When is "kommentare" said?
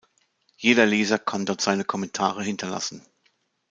1.85-2.41